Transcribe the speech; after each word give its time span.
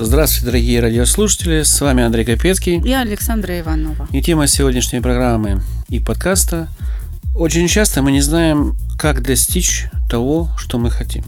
Здравствуйте, 0.00 0.46
дорогие 0.46 0.78
радиослушатели. 0.78 1.64
С 1.64 1.80
вами 1.80 2.04
Андрей 2.04 2.24
Капецкий. 2.24 2.80
И 2.80 2.92
Александра 2.92 3.58
Иванова. 3.58 4.06
И 4.12 4.22
тема 4.22 4.46
сегодняшней 4.46 5.00
программы 5.00 5.60
и 5.88 5.98
подкаста. 5.98 6.68
Очень 7.34 7.66
часто 7.66 8.00
мы 8.00 8.12
не 8.12 8.20
знаем, 8.20 8.76
как 8.96 9.22
достичь 9.22 9.86
того, 10.08 10.50
что 10.56 10.78
мы 10.78 10.92
хотим. 10.92 11.24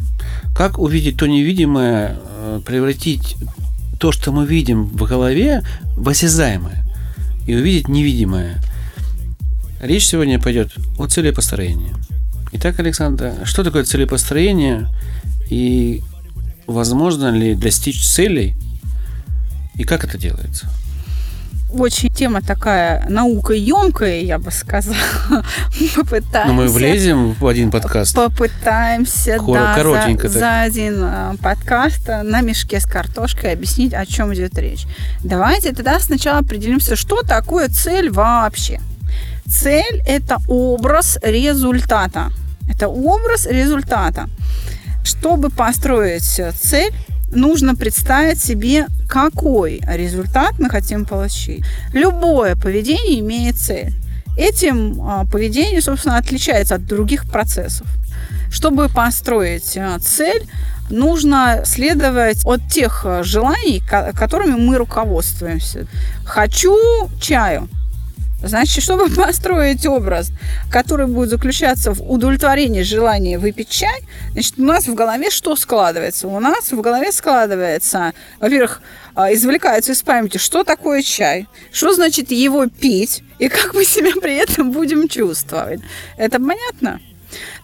Как 0.54 0.78
увидеть 0.78 1.16
то 1.16 1.26
невидимое, 1.26 2.16
э, 2.24 2.60
превратить 2.64 3.36
то, 3.98 4.12
что 4.12 4.30
мы 4.30 4.46
видим 4.46 4.84
в 4.84 5.02
голове, 5.02 5.62
в 5.96 6.08
осязаемое. 6.08 6.84
И 7.48 7.56
увидеть 7.56 7.88
невидимое. 7.88 8.62
Речь 9.80 10.06
сегодня 10.06 10.38
пойдет 10.38 10.70
о 10.96 11.08
целепостроении. 11.08 11.92
Итак, 12.52 12.78
Александра, 12.78 13.34
что 13.42 13.64
такое 13.64 13.82
целепостроение 13.82 14.88
и 15.48 16.02
возможно 16.68 17.30
ли 17.32 17.56
достичь 17.56 18.06
целей 18.06 18.54
и 19.76 19.84
как 19.84 20.04
это 20.04 20.18
делается? 20.18 20.68
Очень 21.72 22.08
тема 22.10 22.42
такая 22.42 23.06
наукоемкая, 23.08 24.22
я 24.22 24.38
бы 24.38 24.50
сказала. 24.50 24.96
Попытаемся. 25.96 26.46
Но 26.46 26.52
мы 26.52 26.68
влезем 26.68 27.34
в 27.34 27.46
один 27.46 27.70
подкаст. 27.70 28.14
Попытаемся, 28.14 29.38
да, 29.46 29.74
коротенько 29.76 30.28
за, 30.28 30.38
за 30.40 30.60
один 30.62 31.00
а, 31.00 31.36
подкаст 31.40 32.08
на 32.08 32.40
мешке 32.40 32.80
с 32.80 32.86
картошкой 32.86 33.52
объяснить, 33.52 33.94
о 33.94 34.04
чем 34.04 34.34
идет 34.34 34.58
речь. 34.58 34.84
Давайте 35.22 35.72
тогда 35.72 36.00
сначала 36.00 36.38
определимся, 36.38 36.96
что 36.96 37.22
такое 37.22 37.68
цель 37.68 38.10
вообще. 38.10 38.80
Цель– 39.48 40.02
это 40.06 40.38
образ 40.48 41.18
результата. 41.22 42.30
Это 42.68 42.88
образ 42.88 43.46
результата. 43.46 44.28
Чтобы 45.04 45.50
построить 45.50 46.24
цель, 46.24 46.92
нужно 47.30 47.74
представить 47.74 48.40
себе, 48.42 48.86
какой 49.08 49.80
результат 49.86 50.58
мы 50.58 50.70
хотим 50.70 51.04
получить. 51.04 51.64
Любое 51.92 52.56
поведение 52.56 53.20
имеет 53.20 53.56
цель. 53.56 53.92
Этим 54.36 55.00
а, 55.02 55.24
поведение, 55.26 55.82
собственно, 55.82 56.16
отличается 56.16 56.76
от 56.76 56.86
других 56.86 57.28
процессов. 57.30 57.86
Чтобы 58.50 58.88
построить 58.88 59.76
а, 59.76 59.98
цель, 59.98 60.46
нужно 60.88 61.62
следовать 61.64 62.44
от 62.44 62.68
тех 62.68 63.02
а, 63.04 63.22
желаний, 63.22 63.82
которыми 63.88 64.54
мы 64.54 64.78
руководствуемся. 64.78 65.86
Хочу 66.24 66.76
чаю– 67.20 67.68
Значит, 68.42 68.82
чтобы 68.82 69.08
построить 69.14 69.86
образ, 69.86 70.30
который 70.70 71.06
будет 71.06 71.30
заключаться 71.30 71.92
в 71.92 72.10
удовлетворении 72.10 72.82
желания 72.82 73.38
выпить 73.38 73.68
чай, 73.68 74.00
значит, 74.32 74.54
у 74.58 74.64
нас 74.64 74.86
в 74.86 74.94
голове 74.94 75.30
что 75.30 75.56
складывается? 75.56 76.28
У 76.28 76.40
нас 76.40 76.72
в 76.72 76.80
голове 76.80 77.12
складывается, 77.12 78.12
во-первых, 78.40 78.80
а, 79.14 79.32
извлекается 79.32 79.92
из 79.92 80.02
памяти, 80.02 80.38
что 80.38 80.64
такое 80.64 81.02
чай, 81.02 81.46
что 81.72 81.92
значит 81.92 82.30
его 82.30 82.66
пить, 82.66 83.22
и 83.38 83.48
как 83.48 83.74
мы 83.74 83.84
себя 83.84 84.12
при 84.20 84.36
этом 84.36 84.70
будем 84.70 85.08
чувствовать. 85.08 85.80
Это 86.16 86.38
понятно? 86.38 87.00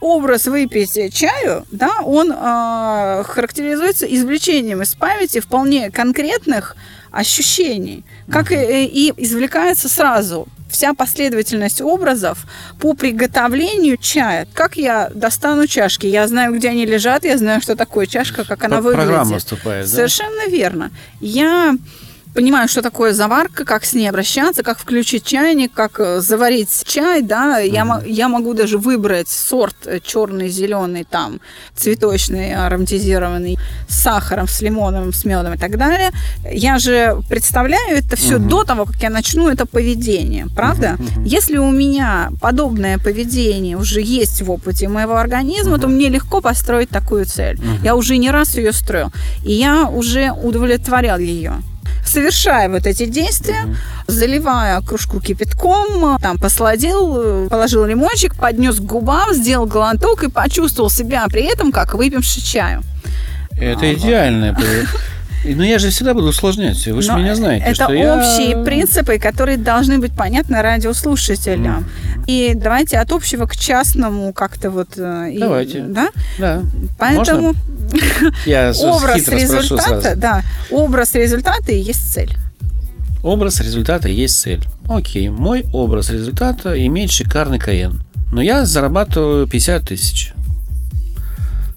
образ 0.00 0.46
выпить 0.46 1.12
чаю, 1.12 1.66
да, 1.72 2.00
он 2.04 2.30
э, 2.30 3.24
характеризуется 3.24 4.06
извлечением 4.06 4.82
из 4.82 4.94
памяти 4.94 5.40
вполне 5.40 5.90
конкретных 5.90 6.76
ощущений, 7.10 8.04
как 8.30 8.52
и, 8.52 8.84
и 8.84 9.12
извлекается 9.16 9.88
сразу 9.88 10.46
вся 10.68 10.94
последовательность 10.94 11.80
образов 11.80 12.46
по 12.78 12.94
приготовлению 12.94 13.96
чая. 13.96 14.46
Как 14.52 14.76
я 14.76 15.10
достану 15.14 15.66
чашки? 15.66 16.06
Я 16.06 16.26
знаю, 16.28 16.54
где 16.54 16.70
они 16.70 16.86
лежат, 16.86 17.24
я 17.24 17.38
знаю, 17.38 17.60
что 17.60 17.76
такое 17.76 18.06
чашка, 18.06 18.44
как 18.44 18.64
она 18.64 18.80
выглядит. 18.80 19.06
Программа 19.06 19.38
вступает, 19.38 19.86
да? 19.86 19.90
Совершенно 19.90 20.48
верно. 20.50 20.90
Я 21.20 21.76
понимаю, 22.36 22.68
что 22.68 22.82
такое 22.82 23.12
заварка, 23.14 23.64
как 23.64 23.84
с 23.84 23.94
ней 23.94 24.08
обращаться, 24.08 24.62
как 24.62 24.78
включить 24.78 25.24
чайник, 25.24 25.72
как 25.72 25.98
э, 25.98 26.20
заварить 26.20 26.84
чай, 26.84 27.22
да, 27.22 27.62
mm-hmm. 27.62 27.68
я, 27.68 28.02
я 28.06 28.28
могу 28.28 28.52
даже 28.52 28.76
выбрать 28.78 29.28
сорт 29.28 29.74
э, 29.86 30.00
черный, 30.04 30.48
зеленый, 30.48 31.04
там, 31.04 31.40
цветочный, 31.74 32.54
ароматизированный, 32.54 33.58
с 33.88 34.02
сахаром, 34.02 34.46
с 34.46 34.60
лимоном, 34.60 35.12
с 35.12 35.24
медом 35.24 35.54
и 35.54 35.58
так 35.58 35.78
далее. 35.78 36.10
Я 36.52 36.78
же 36.78 37.16
представляю 37.28 37.96
это 37.98 38.16
все 38.16 38.36
mm-hmm. 38.36 38.48
до 38.48 38.64
того, 38.64 38.84
как 38.84 38.96
я 39.02 39.10
начну 39.10 39.48
это 39.48 39.64
поведение, 39.64 40.46
правда? 40.54 40.96
Mm-hmm. 40.98 41.22
Если 41.24 41.56
у 41.56 41.70
меня 41.70 42.30
подобное 42.40 42.98
поведение 42.98 43.78
уже 43.78 44.02
есть 44.02 44.42
в 44.42 44.50
опыте 44.50 44.88
моего 44.88 45.16
организма, 45.16 45.76
mm-hmm. 45.76 45.80
то 45.80 45.88
мне 45.88 46.10
легко 46.10 46.42
построить 46.42 46.90
такую 46.90 47.24
цель. 47.24 47.56
Mm-hmm. 47.56 47.84
Я 47.84 47.96
уже 47.96 48.18
не 48.18 48.30
раз 48.30 48.56
ее 48.56 48.72
строил, 48.72 49.10
и 49.42 49.52
я 49.52 49.88
уже 49.88 50.32
удовлетворял 50.32 51.18
ее 51.18 51.62
совершая 52.04 52.68
вот 52.68 52.86
эти 52.86 53.06
действия, 53.06 53.64
угу. 53.64 53.76
заливая 54.06 54.80
кружку 54.80 55.20
кипятком, 55.20 56.18
там 56.20 56.38
посладил, 56.38 57.48
положил 57.48 57.84
лимончик, 57.84 58.34
поднес 58.34 58.76
к 58.76 58.82
губам, 58.82 59.34
сделал 59.34 59.66
глоток 59.66 60.24
и 60.24 60.30
почувствовал 60.30 60.90
себя 60.90 61.26
при 61.28 61.42
этом 61.42 61.72
как 61.72 61.94
выпивший 61.94 62.42
чаю. 62.42 62.82
Это 63.58 63.86
а, 63.86 63.92
идеальное 63.94 64.54
но 65.54 65.64
я 65.64 65.78
же 65.78 65.90
всегда 65.90 66.14
буду 66.14 66.28
усложнять. 66.28 66.86
Вы 66.86 67.02
же 67.02 67.12
меня 67.12 67.34
знаете. 67.34 67.66
Это 67.66 67.84
общие 67.86 68.50
я... 68.50 68.62
принципы, 68.64 69.18
которые 69.18 69.56
должны 69.56 69.98
быть 69.98 70.12
понятны 70.12 70.60
радиослушателям. 70.62 71.86
Mm. 72.16 72.24
И 72.26 72.52
давайте 72.54 72.98
от 72.98 73.12
общего 73.12 73.46
к 73.46 73.56
частному 73.56 74.32
как-то 74.32 74.70
вот... 74.70 74.90
Э, 74.96 75.30
давайте. 75.38 75.78
И, 75.78 75.82
да? 75.82 76.08
Да. 76.38 76.62
Поэтому 76.98 77.54
я 78.46 78.72
образ 78.72 79.28
результата, 79.28 80.14
да, 80.16 80.42
образ 80.70 81.14
результата 81.14 81.72
и 81.72 81.78
есть 81.78 82.12
цель. 82.12 82.32
Образ 83.22 83.60
результата 83.60 84.08
есть 84.08 84.40
цель. 84.40 84.64
Окей, 84.88 85.28
мой 85.28 85.64
образ 85.72 86.10
результата 86.10 86.86
имеет 86.86 87.10
шикарный 87.10 87.58
КН. 87.58 88.00
Но 88.32 88.40
я 88.40 88.64
зарабатываю 88.64 89.46
50 89.46 89.84
тысяч. 89.84 90.32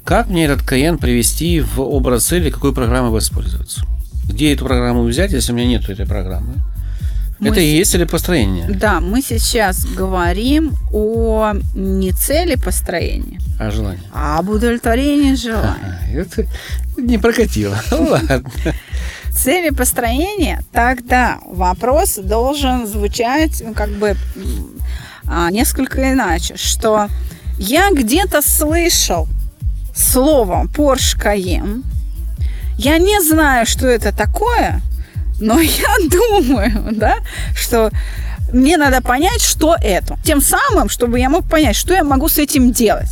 Как 0.09 0.27
мне 0.27 0.45
этот 0.45 0.63
КН 0.63 0.97
привести 0.97 1.61
в 1.61 1.81
образ 1.81 2.25
цели, 2.25 2.49
какой 2.49 2.73
программой 2.73 3.11
воспользоваться? 3.11 3.85
Где 4.27 4.55
эту 4.55 4.65
программу 4.65 5.03
взять, 5.03 5.33
если 5.33 5.51
у 5.51 5.55
меня 5.55 5.67
нет 5.67 5.87
этой 5.87 6.07
программы? 6.07 6.55
Мы 7.37 7.49
Это 7.49 7.59
и 7.59 7.77
есть 7.77 7.91
целепостроение. 7.91 8.67
Да, 8.69 9.01
мы 9.01 9.21
сейчас 9.21 9.85
говорим 9.85 10.73
о 10.91 11.53
не 11.75 12.11
цели 12.11 12.55
построения, 12.55 13.39
а 13.59 13.69
желании. 13.69 14.01
А 14.11 14.39
об 14.39 14.49
удовлетворении 14.49 15.35
желания. 15.35 15.99
Это 16.11 16.47
не 16.97 17.19
прокатило. 17.19 17.79
Ладно. 17.91 18.41
Цели 19.31 19.69
построения, 19.69 20.63
тогда 20.71 21.37
вопрос 21.45 22.15
должен 22.15 22.87
звучать 22.87 23.61
ну, 23.63 23.75
как 23.75 23.91
бы 23.91 24.17
а, 25.27 25.51
несколько 25.51 26.11
иначе, 26.11 26.57
что 26.57 27.09
я 27.59 27.91
где-то 27.91 28.41
слышал, 28.41 29.27
словом 29.95 30.67
Porsche 30.67 31.17
Cayenne. 31.17 31.83
Я 32.77 32.97
не 32.97 33.21
знаю, 33.21 33.65
что 33.65 33.87
это 33.87 34.15
такое, 34.15 34.81
но 35.39 35.59
я 35.59 35.95
думаю, 36.09 36.89
да, 36.91 37.17
что 37.55 37.91
мне 38.53 38.77
надо 38.77 39.01
понять, 39.01 39.41
что 39.41 39.75
это. 39.81 40.17
Тем 40.23 40.41
самым, 40.41 40.89
чтобы 40.89 41.19
я 41.19 41.29
мог 41.29 41.47
понять, 41.47 41.75
что 41.75 41.93
я 41.93 42.03
могу 42.03 42.27
с 42.27 42.37
этим 42.37 42.71
делать. 42.71 43.09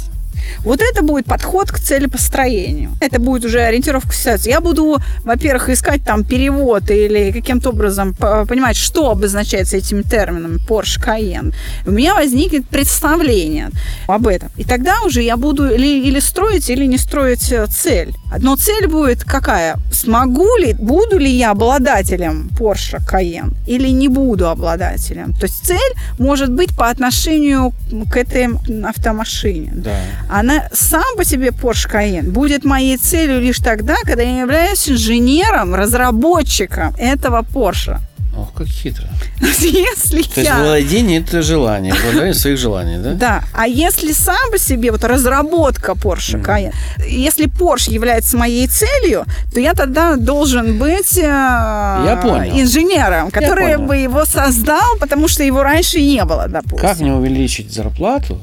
Вот 0.60 0.82
это 0.82 1.04
будет 1.04 1.26
подход 1.26 1.72
к 1.72 1.80
целепостроению. 1.80 2.92
Это 3.02 3.20
будет 3.20 3.46
уже 3.46 3.60
ориентировка 3.60 4.14
ситуации. 4.14 4.50
Я 4.50 4.62
буду, 4.62 4.98
во-первых, 5.24 5.70
искать 5.70 6.04
там 6.04 6.24
перевод 6.24 6.90
или 6.90 7.32
каким-то 7.32 7.70
образом 7.70 8.14
понимать, 8.14 8.76
что 8.76 9.12
обозначается 9.12 9.78
этими 9.78 10.02
терминами 10.02 10.58
Porsche 10.68 11.00
Cayenne. 11.04 11.54
У 11.86 11.92
меня 11.92 12.16
возникнет 12.16 12.68
представление 12.68 13.70
об 14.08 14.28
этом. 14.28 14.50
И 14.58 14.64
тогда 14.64 15.02
уже 15.04 15.22
я 15.22 15.38
буду 15.38 15.70
или, 15.70 16.08
или 16.08 16.20
строить, 16.20 16.70
или 16.70 16.86
не 16.86 16.98
строить 16.98 17.52
э, 17.52 17.66
цель. 17.68 18.14
Но 18.40 18.56
цель 18.56 18.88
будет 18.88 19.24
какая? 19.24 19.78
Смогу 19.92 20.58
ли, 20.58 20.74
буду 20.74 21.18
ли 21.18 21.30
я 21.30 21.52
обладателем 21.52 22.50
Porsche 22.58 23.00
Cayenne 23.00 23.54
или 23.68 23.88
не 23.90 24.08
буду 24.08 24.50
обладателем? 24.50 25.34
То 25.34 25.46
есть 25.46 25.66
цель 25.66 25.94
может 26.20 26.52
быть 26.52 26.76
по 26.76 26.90
отношению 26.90 27.74
к 28.12 28.18
этой 28.18 28.48
автомашине. 28.84 29.72
Да. 29.76 30.00
Она 30.40 30.70
сам 30.72 31.16
по 31.18 31.26
себе 31.26 31.48
Porsche 31.48 31.92
Cayenne 31.92 32.30
будет 32.30 32.64
моей 32.64 32.98
целью 32.98 33.42
лишь 33.42 33.58
тогда, 33.58 33.96
когда 34.04 34.22
я 34.22 34.42
являюсь 34.42 34.88
инженером, 34.88 35.74
разработчиком 35.74 36.94
этого 37.00 37.42
Porsche. 37.42 37.98
Ох, 38.38 38.54
как 38.54 38.68
хитро. 38.68 39.08
Если 39.42 40.22
То 40.22 40.42
есть 40.42 40.54
владение– 40.54 41.20
это 41.28 41.42
желание, 41.42 41.96
владение 42.04 42.36
своих 42.36 42.60
желаний, 42.60 42.98
да? 43.00 43.14
Да. 43.14 43.44
А 43.52 43.68
если 43.68 44.14
сам 44.14 44.52
по 44.52 44.60
себе, 44.60 44.92
вот 44.92 45.04
разработка 45.04 45.94
Porsche 45.94 46.40
Cayenne, 46.44 46.74
если 47.08 47.48
Porsche 47.48 47.92
является 47.92 48.38
моей 48.38 48.68
целью, 48.68 49.26
то 49.52 49.60
я 49.60 49.74
тогда 49.74 50.18
должен 50.18 50.78
быть 50.78 51.18
э, 51.18 51.22
я 51.22 52.20
понял. 52.22 52.60
инженером, 52.62 53.32
который 53.32 53.78
бы 53.78 53.98
его 53.98 54.26
создал, 54.26 54.98
потому 55.00 55.28
что 55.28 55.44
его 55.44 55.64
раньше 55.64 56.00
не 56.00 56.24
было, 56.24 56.48
допустим. 56.48 56.78
Как 56.78 57.00
мне 57.00 57.14
увеличить 57.14 57.74
зарплату, 57.74 58.40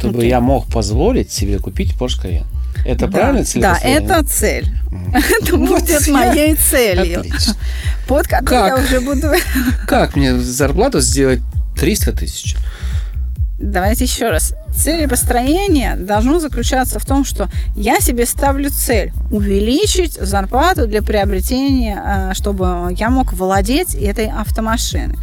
чтобы 0.00 0.22
okay. 0.22 0.28
я 0.28 0.40
мог 0.40 0.66
позволить 0.66 1.30
себе 1.30 1.58
купить 1.58 1.94
Porsche 1.94 2.24
Cayenne? 2.24 2.46
Это 2.86 3.06
да, 3.06 3.18
правильно 3.18 3.44
цель? 3.44 3.62
Да, 3.62 3.78
это 3.82 4.24
цель. 4.24 4.66
Это 5.42 5.56
будет 5.56 6.08
моей 6.08 6.54
целью. 6.54 7.20
Отлично. 7.20 7.54
Под 8.08 8.26
которой 8.26 8.68
я 8.68 8.76
уже 8.76 9.00
буду... 9.00 9.32
Как 9.86 10.16
мне 10.16 10.38
зарплату 10.38 11.00
сделать 11.00 11.40
300 11.78 12.12
тысяч? 12.12 12.56
Давайте 13.60 14.04
еще 14.04 14.30
раз. 14.30 14.54
Цель 14.74 15.06
построения 15.06 15.94
должно 15.94 16.40
заключаться 16.40 16.98
в 16.98 17.04
том, 17.04 17.26
что 17.26 17.50
я 17.76 18.00
себе 18.00 18.24
ставлю 18.24 18.70
цель 18.70 19.12
увеличить 19.30 20.14
зарплату 20.14 20.86
для 20.86 21.02
приобретения, 21.02 22.30
э, 22.30 22.34
чтобы 22.34 22.94
я 22.96 23.10
мог 23.10 23.34
владеть 23.34 23.94
этой 23.94 24.30
автомашиной. 24.30 25.18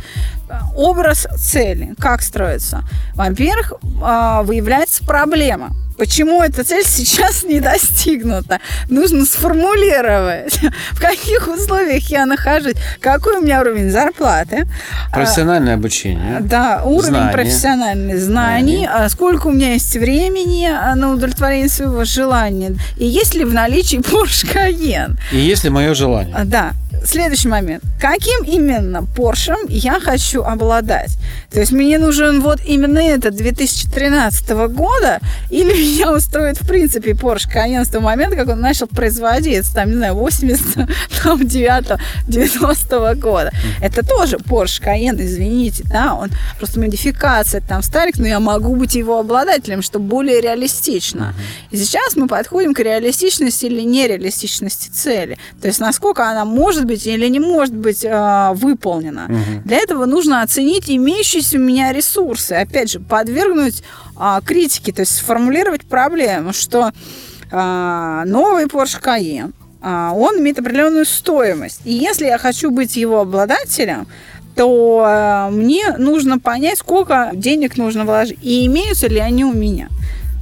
Образ 0.75 1.27
цели 1.35 1.95
как 1.97 2.21
строится? 2.21 2.83
Во-первых, 3.15 3.73
э, 3.81 4.41
выявляется 4.43 5.03
проблема 5.03 5.71
Почему 5.97 6.43
эта 6.43 6.63
цель 6.63 6.85
сейчас 6.85 7.43
не 7.43 7.59
достигнута? 7.59 8.59
Нужно 8.87 9.25
сформулировать, 9.25 10.59
в 10.91 11.01
каких 11.01 11.47
условиях 11.47 12.03
я 12.09 12.25
нахожусь, 12.25 12.75
какой 12.99 13.37
у 13.37 13.41
меня 13.41 13.61
уровень 13.61 13.89
зарплаты. 13.89 14.67
Профессиональное 15.11 15.73
обучение. 15.73 16.39
Да, 16.41 16.83
уровень 16.83 17.09
знания. 17.09 17.33
профессиональных 17.33 18.19
знаний, 18.19 18.85
знания. 18.85 19.09
сколько 19.09 19.47
у 19.47 19.51
меня 19.51 19.73
есть 19.73 19.95
времени 19.95 20.69
на 20.95 21.11
удовлетворение 21.11 21.69
своего 21.69 22.03
желания, 22.03 22.75
и 22.97 23.05
есть 23.05 23.33
ли 23.33 23.43
в 23.43 23.53
наличии 23.53 23.97
Porsche 23.99 24.47
Cayenne. 24.53 25.17
И 25.31 25.37
есть 25.37 25.63
ли 25.63 25.69
мое 25.69 25.93
желание. 25.95 26.35
Да. 26.45 26.73
Следующий 27.05 27.47
момент. 27.47 27.83
Каким 27.99 28.43
именно 28.43 29.05
Porsche 29.15 29.55
я 29.69 29.99
хочу 29.99 30.43
обладать? 30.43 31.17
То 31.51 31.59
есть 31.59 31.71
мне 31.71 31.97
нужен 31.97 32.41
вот 32.41 32.59
именно 32.65 32.99
этот 32.99 33.35
2013 33.35 34.49
года 34.69 35.19
или 35.49 35.71
меня 35.73 36.13
устроит 36.13 36.59
в 36.59 36.67
принципе 36.67 37.11
Porsche 37.11 37.47
Cayenne 37.53 37.85
с 37.85 37.89
того 37.89 38.05
момента, 38.05 38.35
как 38.35 38.49
он 38.49 38.59
начал 38.59 38.87
производиться, 38.87 39.73
там, 39.73 39.89
не 39.89 39.95
знаю, 39.95 40.15
89 40.15 41.99
90 42.27 43.15
года. 43.15 43.51
Это 43.81 44.05
тоже 44.05 44.37
Porsche 44.37 44.83
Cayenne, 44.83 45.21
извините, 45.21 45.83
да, 45.85 46.15
он 46.15 46.29
просто 46.57 46.79
модификация, 46.79 47.61
там 47.61 47.81
старик, 47.81 48.17
но 48.17 48.27
я 48.27 48.39
могу 48.39 48.75
быть 48.75 48.95
его 48.95 49.19
обладателем, 49.19 49.81
что 49.81 49.99
более 49.99 50.41
реалистично. 50.41 51.33
И 51.71 51.77
сейчас 51.77 52.15
мы 52.15 52.27
подходим 52.27 52.73
к 52.73 52.79
реалистичности 52.79 53.65
или 53.65 53.81
нереалистичности 53.81 54.89
цели. 54.89 55.37
То 55.61 55.67
есть 55.67 55.79
насколько 55.79 56.29
она 56.29 56.45
может 56.45 56.85
быть 56.87 57.05
или 57.05 57.27
не 57.27 57.39
может 57.39 57.75
быть 57.75 58.03
э, 58.03 58.51
выполнена. 58.53 59.25
Угу. 59.25 59.61
Для 59.65 59.77
этого 59.77 60.05
нужно 60.05 60.41
оценить 60.41 60.89
имеющиеся 60.89 61.57
у 61.57 61.61
меня 61.61 61.93
ресурсы. 61.93 62.53
Опять 62.53 62.91
же, 62.91 62.99
подвергнуть 62.99 63.83
э, 64.19 64.39
критике, 64.45 64.91
то 64.93 65.01
есть 65.01 65.15
сформулировать 65.15 65.85
проблему, 65.85 66.53
что 66.53 66.91
э, 67.51 68.23
новый 68.25 68.65
Porsche 68.65 69.01
Cayenne, 69.01 69.51
э, 69.81 70.11
он 70.15 70.39
имеет 70.39 70.59
определенную 70.59 71.05
стоимость. 71.05 71.81
И 71.85 71.91
если 71.91 72.25
я 72.25 72.37
хочу 72.37 72.71
быть 72.71 72.95
его 72.95 73.21
обладателем, 73.21 74.07
то 74.55 75.49
мне 75.51 75.93
нужно 75.99 76.39
понять, 76.39 76.79
сколько 76.79 77.29
денег 77.33 77.77
нужно 77.77 78.05
вложить 78.05 78.39
и 78.41 78.65
имеются 78.65 79.07
ли 79.07 79.19
они 79.19 79.45
у 79.45 79.53
меня. 79.53 79.87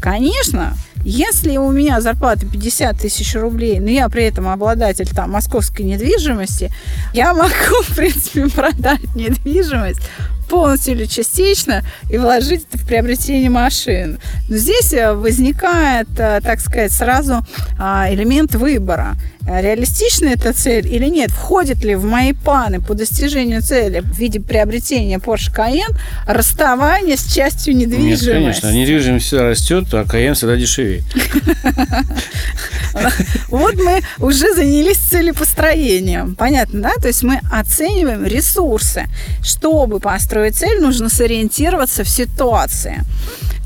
Конечно, 0.01 0.73
если 1.05 1.57
у 1.57 1.71
меня 1.71 2.01
зарплата 2.01 2.47
50 2.47 2.99
тысяч 2.99 3.35
рублей, 3.35 3.79
но 3.79 3.89
я 3.89 4.09
при 4.09 4.23
этом 4.23 4.47
обладатель 4.47 5.07
там 5.07 5.31
московской 5.31 5.85
недвижимости, 5.85 6.71
я 7.13 7.33
могу, 7.33 7.49
в 7.83 7.95
принципе, 7.95 8.49
продать 8.49 9.15
недвижимость 9.15 9.99
полностью 10.49 10.95
или 10.95 11.05
частично 11.05 11.83
и 12.09 12.17
вложить 12.17 12.65
это 12.69 12.77
в 12.77 12.87
приобретение 12.87 13.49
машин. 13.49 14.19
Но 14.49 14.57
здесь 14.57 14.93
э, 14.93 15.13
возникает, 15.13 16.07
э, 16.17 16.39
так 16.41 16.59
сказать, 16.59 16.91
сразу 16.91 17.45
а, 17.79 18.11
элемент 18.11 18.55
выбора. 18.55 19.15
Реалистична 19.47 20.29
эта 20.29 20.53
цель 20.53 20.87
или 20.87 21.05
нет? 21.05 21.29
Входит 21.31 21.83
ли 21.83 21.95
в 21.95 22.03
мои 22.03 22.33
планы 22.33 22.81
по 22.81 22.95
достижению 22.95 23.61
цели 23.61 23.99
в 23.99 24.17
виде 24.17 24.39
приобретения 24.39 25.17
Porsche 25.17 25.53
Cayenne 25.55 25.95
расставание 26.25 27.15
с 27.15 27.25
частью 27.31 27.75
недвижимости? 27.75 28.25
Нет, 28.25 28.33
конечно. 28.33 28.71
Недвижимость 28.71 29.27
всегда 29.27 29.49
растет, 29.49 29.85
а 29.93 30.03
Cayenne 30.03 30.33
всегда 30.33 30.55
дешевеет. 30.55 31.03
Вот 33.49 33.75
мы 33.75 34.01
уже 34.19 34.53
занялись 34.55 34.97
целепостроением. 34.97 36.35
Понятно, 36.35 36.81
да? 36.81 36.93
То 37.01 37.07
есть 37.07 37.23
мы 37.23 37.41
оцениваем 37.51 38.25
ресурсы. 38.25 39.05
Чтобы 39.43 39.99
построить 39.99 40.55
цель, 40.55 40.81
нужно 40.81 41.09
сориентироваться 41.09 42.03
в 42.03 42.09
ситуации. 42.09 43.03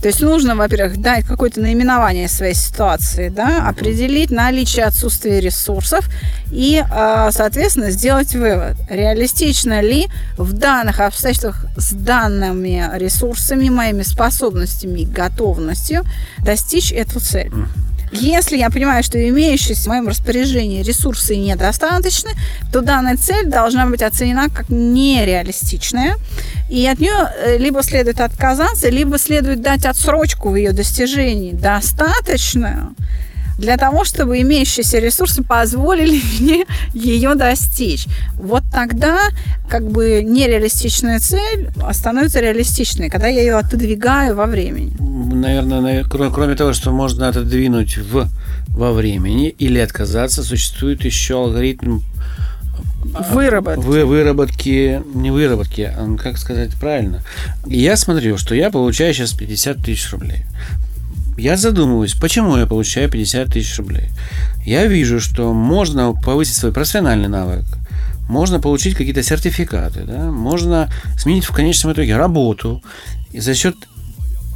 То 0.01 0.07
есть 0.07 0.21
нужно, 0.21 0.55
во-первых, 0.55 0.97
дать 0.97 1.25
какое-то 1.25 1.59
наименование 1.59 2.29
своей 2.29 2.53
ситуации, 2.53 3.29
да, 3.29 3.67
определить 3.67 4.31
наличие 4.31 4.85
отсутствия 4.85 5.41
ресурсов 5.41 6.09
и, 6.51 6.83
а, 6.89 7.31
соответственно, 7.31 7.91
сделать 7.91 8.33
вывод, 8.33 8.77
реалистично 8.89 9.81
ли 9.81 10.07
в 10.37 10.53
данных 10.53 11.01
обстоятельствах 11.01 11.65
с 11.75 11.91
данными 11.91 12.89
ресурсами, 12.93 13.69
моими 13.69 14.03
способностями 14.03 15.01
и 15.01 15.05
готовностью 15.05 16.03
достичь 16.39 16.93
эту 16.93 17.19
цель. 17.19 17.51
Если 18.11 18.57
я 18.57 18.69
понимаю, 18.69 19.03
что 19.03 19.17
имеющиеся 19.29 19.83
в 19.83 19.87
моем 19.87 20.07
распоряжении 20.07 20.81
ресурсы 20.81 21.35
недостаточны, 21.35 22.31
то 22.71 22.81
данная 22.81 23.17
цель 23.17 23.47
должна 23.47 23.85
быть 23.85 24.01
оценена 24.01 24.49
как 24.49 24.69
нереалистичная, 24.69 26.15
и 26.69 26.85
от 26.87 26.99
нее 26.99 27.31
э, 27.43 27.57
либо 27.57 27.83
следует 27.83 28.19
отказаться, 28.19 28.89
либо 28.89 29.17
следует 29.19 29.61
дать 29.61 29.85
отсрочку 29.85 30.49
в 30.49 30.55
ее 30.55 30.71
достижении 30.71 31.51
достаточную, 31.51 32.95
для 33.59 33.77
того, 33.77 34.05
чтобы 34.05 34.41
имеющиеся 34.41 34.99
ресурсы 34.99 35.43
позволили 35.43 36.21
мне 36.39 36.65
ее 36.93 37.35
достичь. 37.35 38.07
Вот 38.35 38.63
тогда 38.71 39.19
как 39.69 39.87
бы 39.89 40.23
нереалистичная 40.23 41.19
цель 41.19 41.69
становится 41.91 42.39
реалистичной, 42.39 43.09
когда 43.09 43.27
я 43.27 43.41
ее 43.41 43.57
отодвигаю 43.57 44.35
во 44.35 44.45
времени. 44.45 44.95
Наверное, 45.39 46.03
кроме 46.03 46.55
того, 46.55 46.73
что 46.73 46.91
можно 46.91 47.27
отодвинуть 47.27 47.97
в, 47.97 48.27
во 48.69 48.91
времени 48.91 49.49
или 49.49 49.79
отказаться, 49.79 50.43
существует 50.43 51.03
еще 51.03 51.35
алгоритм 51.35 52.01
Выработки. 53.31 53.79
Вы, 53.79 54.05
выработки, 54.05 55.01
не 55.13 55.31
выработки, 55.31 55.81
а 55.81 56.17
как 56.17 56.37
сказать 56.37 56.75
правильно. 56.75 57.23
Я 57.65 57.95
смотрю, 57.95 58.37
что 58.37 58.55
я 58.55 58.69
получаю 58.69 59.13
сейчас 59.13 59.31
50 59.31 59.77
тысяч 59.77 60.11
рублей 60.11 60.43
я 61.39 61.57
задумываюсь, 61.57 62.13
почему 62.13 62.57
я 62.57 62.65
получаю 62.65 63.09
50 63.09 63.51
тысяч 63.51 63.77
рублей. 63.77 64.09
Я 64.65 64.85
вижу, 64.85 65.19
что 65.19 65.53
можно 65.53 66.13
повысить 66.13 66.55
свой 66.55 66.71
профессиональный 66.71 67.29
навык, 67.29 67.65
можно 68.27 68.59
получить 68.59 68.95
какие-то 68.95 69.23
сертификаты, 69.23 70.03
да? 70.03 70.31
можно 70.31 70.91
сменить 71.17 71.45
в 71.45 71.53
конечном 71.53 71.93
итоге 71.93 72.15
работу. 72.15 72.83
И 73.31 73.39
за 73.39 73.55
счет 73.55 73.75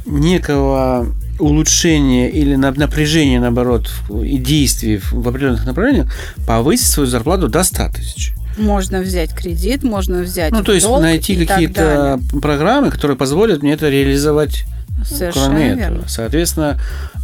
некого 0.06 1.06
улучшения 1.38 2.30
или 2.30 2.54
напряжения, 2.54 3.40
наоборот, 3.40 3.90
и 4.24 4.38
действий 4.38 5.00
в 5.10 5.28
определенных 5.28 5.66
направлениях 5.66 6.12
повысить 6.46 6.86
свою 6.86 7.08
зарплату 7.08 7.48
до 7.48 7.64
100 7.64 7.88
тысяч. 7.94 8.34
Можно 8.56 9.00
взять 9.00 9.34
кредит, 9.34 9.82
можно 9.82 10.20
взять 10.22 10.52
Ну, 10.52 10.62
то 10.62 10.72
есть 10.72 10.88
найти 10.88 11.44
какие-то 11.44 12.20
программы, 12.40 12.90
которые 12.90 13.16
позволят 13.16 13.62
мне 13.62 13.72
это 13.72 13.88
реализовать 13.88 14.64
Совершенно 15.04 15.46
Кроме 15.46 15.74
верно. 15.74 15.80
этого, 15.82 16.08
соответственно, 16.08 16.80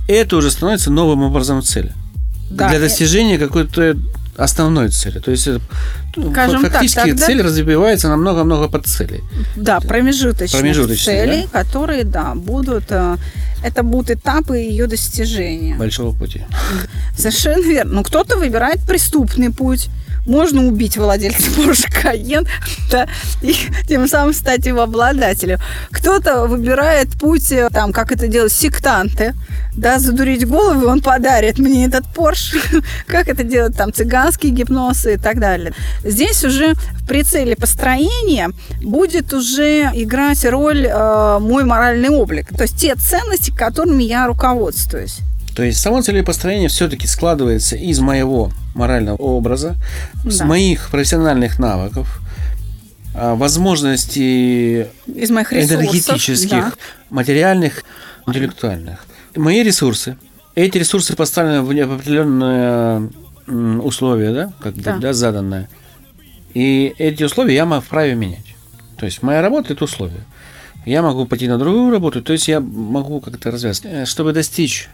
это 0.09 0.37
уже 0.37 0.51
становится 0.51 0.91
новым 0.91 1.23
образом 1.23 1.63
цели. 1.63 1.93
Да, 2.51 2.69
для 2.69 2.81
достижения 2.81 3.39
какой-то 3.39 3.97
основной 4.37 4.89
цели. 4.89 5.19
То 5.19 5.31
есть 5.31 5.49
ну, 6.17 6.33
Скажем 6.33 6.63
фактически 6.63 6.97
так, 6.97 7.09
тогда... 7.09 7.27
цель 7.27 7.43
разбивается 7.43 8.09
на 8.09 8.17
много-много 8.17 8.69
подцелей. 8.69 9.23
Да, 9.57 9.81
промежуточных, 9.81 10.61
промежуточные 10.61 11.25
целей, 11.25 11.49
да? 11.53 11.63
которые, 11.63 12.05
да, 12.05 12.35
будут 12.35 12.85
э, 12.91 13.17
Это 13.63 13.83
будут 13.83 14.11
этапы 14.11 14.59
ее 14.59 14.87
достижения. 14.87 15.77
Большого 15.77 16.17
пути. 16.17 16.45
Совершенно 17.17 17.63
верно. 17.63 17.93
Но 17.95 18.03
кто-то 18.03 18.37
выбирает 18.37 18.81
преступный 18.87 19.51
путь 19.51 19.89
можно 20.27 20.67
убить 20.67 20.97
владельца 20.97 21.51
Porsche 21.57 21.89
Cayenne, 21.91 22.47
да, 22.91 23.09
и 23.43 23.55
тем 23.87 24.09
самым 24.09 24.35
стать 24.35 24.67
его 24.67 24.83
обладателем. 24.83 25.59
Кто-то 25.91 26.47
выбирает 26.47 27.09
путь, 27.19 27.53
э, 27.53 27.69
там, 27.71 27.93
как 27.93 28.13
это 28.13 28.29
делают 28.29 28.53
сектанты, 28.53 29.35
да, 29.75 29.99
задурить 29.99 30.47
голову, 30.47 30.87
он 30.89 31.01
подарит 31.01 31.59
мне 31.59 31.87
этот 31.87 32.05
Porsche. 32.15 32.59
как 33.07 33.29
это 33.29 33.45
делают 33.45 33.77
там 33.77 33.93
цыганские 33.93 34.53
гипнозы 34.53 35.15
и 35.15 35.17
так 35.17 35.39
далее. 35.39 35.73
Здесь 36.05 36.45
уже 36.45 36.75
в 36.75 37.07
прицеле 37.07 37.57
построения 37.57 38.51
будет 38.83 39.33
уже 39.33 39.91
играть 39.95 40.45
роль 40.45 40.87
э, 40.87 41.39
мой 41.41 41.65
моральный 41.65 42.09
облик. 42.09 42.49
То 42.57 42.63
есть 42.63 42.79
те 42.79 42.95
ценности, 42.95 43.51
которыми 43.51 44.05
я 44.05 44.27
руководствуюсь. 44.27 45.19
То 45.61 45.65
есть 45.65 45.79
само 45.79 46.01
целепостроение 46.01 46.71
все-таки 46.71 47.07
складывается 47.07 47.77
из 47.77 48.01
моего 48.01 48.51
морального 48.75 49.17
образа, 49.17 49.77
да. 50.25 50.31
с 50.31 50.41
моих 50.43 50.89
профессиональных 50.89 51.59
навыков, 51.59 52.23
а, 53.15 53.35
возможностей 53.35 54.87
из 55.07 55.31
моих 55.31 55.53
ресурсов, 55.53 55.83
энергетических, 55.83 56.51
да. 56.51 56.73
материальных, 57.11 57.85
интеллектуальных. 58.27 59.05
Мои 59.37 59.63
ресурсы. 59.63 60.17
Эти 60.55 60.79
ресурсы 60.79 61.15
поставлены 61.15 61.61
в 61.61 61.93
определенные 61.93 63.11
условия, 63.83 64.33
да, 64.33 64.53
как 64.61 64.77
бы, 64.77 64.83
да. 64.83 64.97
да, 64.97 65.13
заданные. 65.13 65.69
И 66.55 66.95
эти 66.97 67.23
условия 67.23 67.55
я 67.55 67.67
могу 67.67 67.83
вправе 67.83 68.15
менять. 68.15 68.57
То 68.97 69.05
есть 69.05 69.23
моя 69.23 69.43
работа– 69.43 69.73
это 69.75 69.85
условия. 69.85 70.25
Я 70.87 71.03
могу 71.03 71.27
пойти 71.27 71.49
на 71.49 71.59
другую 71.59 71.91
работу, 71.91 72.23
то 72.23 72.33
есть 72.33 72.49
я 72.49 72.61
могу 72.61 73.21
как-то 73.21 73.51
развязать. 73.51 73.83
Э, 73.85 74.07
чтобы 74.07 74.33
достичь 74.33 74.89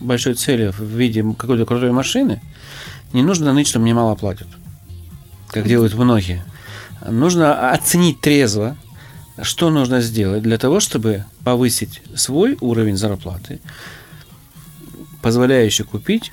большой 0.00 0.34
цели 0.34 0.68
в 0.68 0.80
виде 0.80 1.22
какой-то 1.36 1.66
крутой 1.66 1.92
машины, 1.92 2.40
не 3.12 3.22
нужно 3.22 3.52
ныть, 3.52 3.68
что 3.68 3.78
мне 3.78 3.94
мало 3.94 4.14
платят, 4.14 4.48
как 5.48 5.66
делают 5.66 5.94
многие. 5.94 6.42
Нужно 7.08 7.70
оценить 7.70 8.20
трезво, 8.20 8.76
что 9.40 9.70
нужно 9.70 10.00
сделать 10.00 10.42
для 10.42 10.58
того, 10.58 10.80
чтобы 10.80 11.24
повысить 11.44 12.02
свой 12.14 12.56
уровень 12.60 12.96
зарплаты, 12.96 13.60
позволяющий 15.22 15.84
купить 15.84 16.32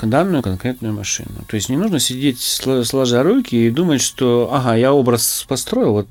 данную 0.00 0.42
конкретную 0.42 0.94
машину. 0.94 1.44
То 1.48 1.56
есть 1.56 1.68
не 1.68 1.76
нужно 1.76 1.98
сидеть 1.98 2.40
сложа 2.40 3.22
руки 3.22 3.56
и 3.56 3.70
думать, 3.70 4.00
что 4.00 4.50
ага, 4.52 4.76
я 4.76 4.92
образ 4.92 5.44
построил, 5.48 5.92
вот 5.92 6.08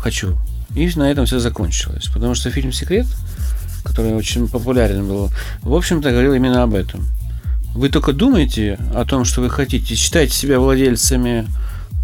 хочу. 0.00 0.36
И 0.74 0.90
на 0.96 1.10
этом 1.10 1.24
все 1.24 1.38
закончилось. 1.38 2.08
Потому 2.12 2.34
что 2.34 2.50
фильм 2.50 2.72
«Секрет» 2.72 3.06
который 3.84 4.14
очень 4.14 4.48
популярен 4.48 5.06
был, 5.06 5.30
в 5.62 5.74
общем-то 5.74 6.10
говорил 6.10 6.34
именно 6.34 6.62
об 6.62 6.74
этом. 6.74 7.06
Вы 7.74 7.88
только 7.88 8.12
думаете 8.12 8.78
о 8.94 9.04
том, 9.04 9.24
что 9.24 9.40
вы 9.40 9.50
хотите, 9.50 9.94
считаете 9.94 10.32
себя 10.34 10.58
владельцами 10.58 11.46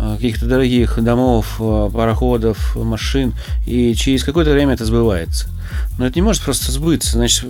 э, 0.01 0.15
каких-то 0.17 0.47
дорогих 0.47 1.03
домов, 1.03 1.57
э, 1.61 1.91
пароходов, 1.93 2.77
машин, 2.77 3.35
и 3.67 3.95
через 3.95 4.25
какое-то 4.25 4.53
время 4.53 4.75
это 4.75 4.85
сбывается. 4.85 5.49
Но 5.99 6.07
это 6.07 6.17
не 6.17 6.23
может 6.23 6.43
просто 6.43 6.73
сбыться. 6.73 7.13
Значит, 7.13 7.45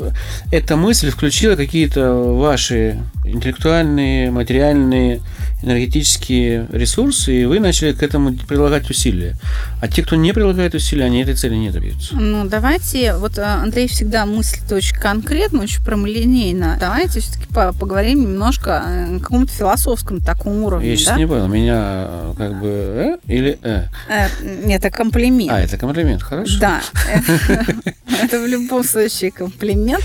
эта 0.51 0.77
мысль 0.77 1.11
включила 1.11 1.57
какие-то 1.57 2.13
ваши 2.13 2.99
интеллектуальные, 3.25 4.31
материальные, 4.31 5.21
энергетические 5.63 6.67
ресурсы, 6.73 7.43
и 7.43 7.45
вы 7.45 7.61
начали 7.61 7.93
к 7.93 8.03
этому 8.03 8.33
прилагать 8.33 8.89
усилия. 8.89 9.37
А 9.81 9.89
те, 9.89 10.03
кто 10.03 10.17
не 10.17 10.33
прилагает 10.33 10.75
усилия, 10.75 11.05
они 11.05 11.23
этой 11.23 11.35
цели 11.35 11.55
не 11.55 11.71
добьются. 11.71 12.17
Ну, 12.17 12.47
давайте, 12.47 13.15
вот 13.17 13.39
э, 13.39 13.43
Андрей 13.43 13.89
всегда 13.89 14.25
мыслит 14.25 14.71
очень 14.73 14.97
конкретно, 14.97 15.63
очень 15.63 15.85
прямолинейно. 15.85 16.77
Давайте 16.81 17.21
все-таки 17.21 17.47
поговорим 17.53 18.23
немножко 18.23 18.79
о 18.79 19.19
каком-то 19.21 19.53
философском 19.53 20.21
таком 20.21 20.63
уровне. 20.63 20.91
Я 20.91 20.97
сейчас 20.97 21.09
да? 21.09 21.17
не 21.17 21.27
понял, 21.27 21.49
меня 21.49 22.07
э, 22.09 22.35
как 22.37 22.61
бы 22.61 22.69
э 22.69 23.17
или 23.27 23.59
э? 23.63 23.85
э 24.09 24.71
это 24.71 24.91
комплимент. 24.91 25.53
А, 25.53 25.61
это 25.61 25.77
комплимент, 25.77 26.23
хорошо. 26.23 26.59
Да. 26.59 26.81
Это 28.23 28.41
в 28.41 28.47
любом 28.47 28.85
случае 28.85 29.31
комплимент. 29.31 30.05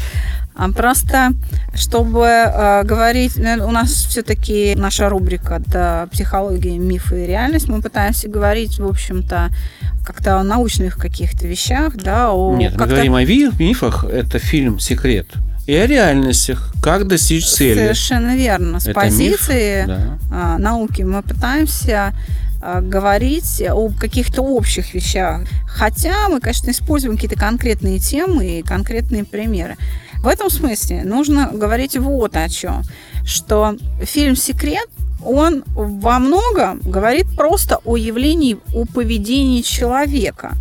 А 0.57 0.71
просто, 0.71 1.33
чтобы 1.73 2.25
э, 2.25 2.83
говорить, 2.83 3.33
ну, 3.35 3.67
у 3.67 3.71
нас 3.71 3.91
все-таки 3.91 4.73
наша 4.75 5.09
рубрика 5.09 5.61
да, 5.67 6.07
психология, 6.13 6.77
мифы 6.77 7.25
и 7.25 7.27
реальность, 7.27 7.67
мы 7.67 7.81
пытаемся 7.81 8.29
говорить, 8.29 8.79
в 8.79 8.87
общем-то, 8.87 9.49
как-то 10.05 10.37
о 10.37 10.43
научных 10.43 10.97
каких-то 10.97 11.45
вещах, 11.45 11.97
да, 11.97 12.31
о 12.31 12.55
Нет, 12.55 12.77
мы 12.77 12.87
говорим 12.87 13.15
о 13.15 13.23
мифах, 13.23 14.05
это 14.05 14.39
фильм 14.39 14.79
«Секрет», 14.79 15.27
и 15.67 15.75
о 15.75 15.87
реальностях, 15.87 16.71
как 16.81 17.07
достичь 17.07 17.45
цели. 17.47 17.79
Совершенно 17.79 18.35
верно. 18.35 18.79
С 18.79 18.85
это 18.87 18.93
позиции 18.93 19.79
миф, 19.79 19.87
да. 19.87 20.19
А, 20.31 20.57
науки 20.59 21.01
мы 21.01 21.23
пытаемся 21.23 22.13
говорить 22.81 23.61
о 23.61 23.89
каких-то 23.89 24.41
общих 24.41 24.93
вещах. 24.93 25.41
Хотя 25.67 26.29
мы, 26.29 26.39
конечно, 26.39 26.71
используем 26.71 27.15
какие-то 27.15 27.39
конкретные 27.39 27.99
темы 27.99 28.59
и 28.59 28.63
конкретные 28.63 29.23
примеры. 29.23 29.77
В 30.23 30.27
этом 30.27 30.49
смысле 30.49 31.03
нужно 31.03 31.51
говорить 31.53 31.97
вот 31.97 32.35
о 32.35 32.49
чем, 32.49 32.83
что 33.25 33.75
фильм 34.01 34.35
«Секрет» 34.35 34.87
он 35.23 35.63
во 35.75 36.19
многом 36.19 36.79
говорит 36.81 37.27
просто 37.35 37.79
о 37.83 37.97
явлении, 37.97 38.57
о 38.73 38.85
поведении 38.85 39.61
человека. 39.61 40.53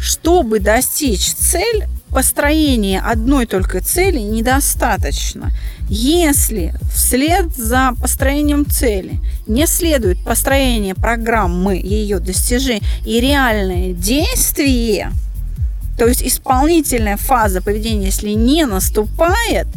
Чтобы 0.00 0.58
достичь 0.58 1.32
цель, 1.32 1.84
построения 2.10 3.00
одной 3.00 3.46
только 3.46 3.80
цели 3.80 4.20
недостаточно. 4.20 5.50
Если 5.88 6.74
вслед 6.92 7.54
за 7.56 7.92
построением 8.00 8.66
цели 8.66 9.20
не 9.46 9.66
следует 9.66 10.22
построение 10.24 10.94
программы 10.94 11.76
ее 11.76 12.18
достижения 12.18 12.82
и 13.04 13.20
реальное 13.20 13.92
действие– 13.92 15.10
то 15.96 16.06
есть 16.08 16.22
исполнительная 16.22 17.16
фаза 17.16 17.62
поведения, 17.62 18.06
если 18.06 18.30
не 18.30 18.66
наступает, 18.66 19.68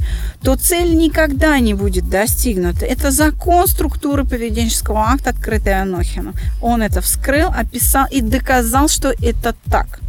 то 0.41 0.55
цель 0.55 0.95
никогда 0.95 1.59
не 1.59 1.75
будет 1.75 2.09
достигнута. 2.09 2.85
Это 2.85 3.11
закон 3.11 3.67
структуры 3.67 4.25
поведенческого 4.25 5.11
акта, 5.11 5.29
открытый 5.29 5.79
Анохину. 5.79 6.33
Он 6.61 6.81
это 6.81 7.01
вскрыл, 7.01 7.49
описал 7.49 8.07
и 8.09 8.21
доказал, 8.21 8.87
что 8.87 9.13
это 9.21 9.55
так. 9.69 9.99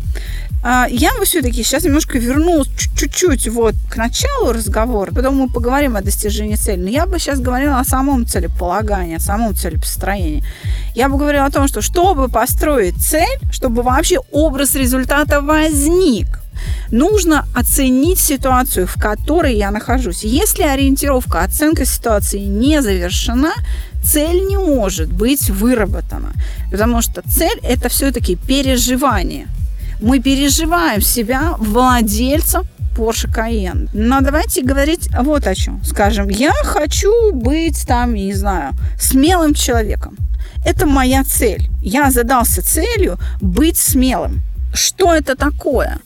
А, 0.63 0.87
я 0.91 1.15
бы 1.15 1.25
все-таки 1.25 1.63
сейчас 1.63 1.85
немножко 1.85 2.19
вернулась 2.19 2.69
чуть-чуть 2.97 3.49
вот 3.49 3.75
к 3.89 3.97
началу 3.97 4.53
разговора, 4.53 5.13
потом 5.13 5.37
мы 5.37 5.49
поговорим 5.49 5.97
о 5.97 6.03
достижении 6.03 6.57
цели. 6.57 6.81
Но 6.81 6.89
я 6.89 7.07
бы 7.07 7.19
сейчас 7.19 7.39
говорила 7.39 7.79
о 7.79 7.85
самом 7.85 8.27
целеполагании, 8.27 9.17
о 9.17 9.21
самом 9.21 9.55
целепостроении. 9.55 10.43
Я 10.95 11.09
бы 11.09 11.17
говорила 11.17 11.47
о 11.47 11.51
том, 11.51 11.69
что 11.69 11.81
чтобы 11.81 12.29
построить 12.29 12.97
цель, 12.97 13.39
чтобы 13.53 13.83
вообще 13.83 14.19
образ 14.33 14.75
результата 14.75 15.41
возник, 15.41 16.27
нужно 16.91 17.47
оценить 17.55 18.19
ситуацию, 18.19 18.89
в 18.89 18.95
которой 18.95 19.55
я 19.55 19.71
нахожусь. 19.71 20.25
Если 20.25 20.65
ориентировка, 20.65 21.43
оценка 21.43 21.85
ситуации 21.85 22.41
не 22.41 22.83
завершена, 22.83 23.53
цель 24.03 24.45
не 24.45 24.57
может 24.57 25.13
быть 25.13 25.51
выработана. 25.51 26.33
Потому 26.73 27.01
что 27.01 27.23
цель– 27.29 27.61
это 27.63 27.89
все-таки 27.89 28.35
переживание– 28.35 29.47
мы 30.01 30.21
переживаем 30.21 31.01
себя 31.01 31.55
владельцем 31.59 32.65
Porsche 32.97 33.29
Cayenne. 33.33 33.89
Но 33.93 34.21
давайте 34.21 34.63
говорить 34.63 35.09
вот 35.21 35.47
о 35.47 35.55
чем. 35.55 35.83
Скажем, 35.85 36.29
я 36.29 36.53
хочу 36.65 37.33
быть 37.33 37.87
там, 37.87 38.15
не 38.15 38.35
знаю, 38.35 38.73
смелым 38.99 39.55
человеком. 39.55 40.17
Это 40.65 40.87
моя 40.87 41.23
цель. 41.25 41.69
Я 41.81 42.11
задался 42.11 42.63
целью 42.63 43.19
быть 43.41 43.77
смелым. 43.77 44.43
Что 44.75 45.15
это 45.15 45.37
такое? 45.37 45.99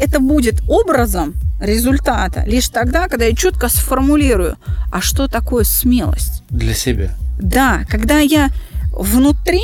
Это 0.00 0.20
будет 0.20 0.62
образом 0.68 1.34
результата 1.60 2.44
лишь 2.46 2.68
тогда, 2.68 3.08
когда 3.08 3.24
я 3.26 3.34
четко 3.34 3.68
сформулирую, 3.68 4.56
а 4.92 5.00
что 5.00 5.26
такое 5.26 5.64
смелость? 5.64 6.42
Для 6.50 6.74
себя. 6.74 7.10
Да, 7.38 7.82
когда 7.88 8.20
я 8.20 8.50
внутри 8.92 9.62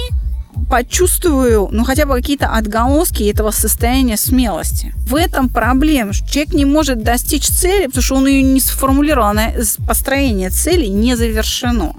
почувствую, 0.69 1.69
ну, 1.71 1.85
хотя 1.85 2.07
бы 2.07 2.15
какие-то 2.15 2.49
отголоски 2.49 3.25
этого 3.25 3.51
состояния 3.51 4.17
смелости. 4.17 4.93
В 5.07 5.15
этом 5.15 5.49
проблема. 5.49 6.13
Человек 6.13 6.55
не 6.55 6.65
может 6.65 7.03
достичь 7.03 7.47
цели, 7.47 7.87
потому 7.87 8.03
что 8.03 8.15
он 8.17 8.27
ее 8.27 8.43
не 8.43 8.61
сформулировал. 8.61 9.29
Она, 9.29 9.51
построение 9.87 10.51
цели 10.51 10.87
не 10.87 11.17
завершено. 11.17 11.95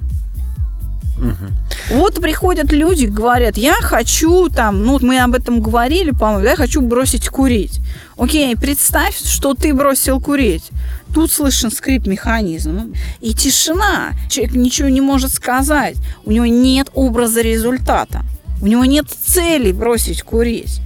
Угу. 1.17 1.97
Вот 1.97 2.15
приходят 2.15 2.71
люди, 2.73 3.05
говорят, 3.05 3.57
я 3.57 3.75
хочу 3.75 4.49
там, 4.49 4.83
ну 4.83 4.99
мы 5.01 5.19
об 5.19 5.33
этом 5.33 5.61
говорили, 5.61 6.11
по-моему, 6.11 6.43
я 6.43 6.55
хочу 6.55 6.81
бросить 6.81 7.29
курить. 7.29 7.79
Окей, 8.17 8.55
представь, 8.55 9.17
что 9.17 9.53
ты 9.53 9.73
бросил 9.73 10.19
курить. 10.19 10.71
Тут 11.13 11.31
слышен 11.31 11.71
скрип 11.71 12.07
механизма. 12.07 12.87
И 13.21 13.33
тишина. 13.33 14.11
Человек 14.29 14.55
ничего 14.55 14.89
не 14.89 14.99
может 14.99 15.31
сказать. 15.31 15.95
У 16.25 16.31
него 16.31 16.45
нет 16.45 16.89
образа 16.93 17.41
результата. 17.41 18.23
У 18.65 18.67
него 18.67 18.83
нет 18.83 19.05
цели 19.07 19.71
бросить 19.71 20.23
курить. 20.23 20.81